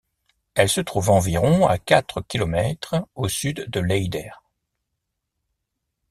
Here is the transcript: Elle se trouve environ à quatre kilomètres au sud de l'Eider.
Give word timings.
Elle 0.55 0.67
se 0.69 0.81
trouve 0.81 1.11
environ 1.11 1.67
à 1.67 1.77
quatre 1.77 2.21
kilomètres 2.21 2.95
au 3.13 3.27
sud 3.27 3.67
de 3.69 3.79
l'Eider. 3.79 4.31